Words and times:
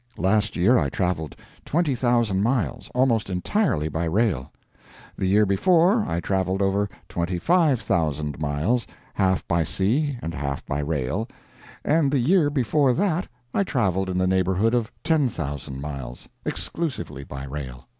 Last 0.17 0.55
year 0.55 0.79
I 0.79 0.89
traveled 0.89 1.35
twenty 1.63 1.93
thousand 1.93 2.41
miles, 2.41 2.89
almost 2.95 3.29
entirely 3.29 3.87
by 3.87 4.05
rail; 4.05 4.51
the 5.15 5.27
year 5.27 5.45
before, 5.45 6.03
I 6.07 6.19
traveled 6.19 6.59
over 6.59 6.89
twenty 7.07 7.37
five 7.37 7.79
thousand 7.79 8.39
miles, 8.39 8.87
half 9.13 9.47
by 9.47 9.63
sea 9.63 10.17
and 10.23 10.33
half 10.33 10.65
by 10.65 10.79
rail; 10.79 11.27
and 11.85 12.09
the 12.11 12.17
year 12.17 12.49
before 12.49 12.93
that 12.95 13.27
I 13.53 13.63
traveled 13.63 14.09
in 14.09 14.17
the 14.17 14.25
neighborhood 14.25 14.73
of 14.73 14.91
ten 15.03 15.29
thousand 15.29 15.81
miles, 15.81 16.27
exclusively 16.45 17.23
by 17.23 17.45
rail. 17.45 17.87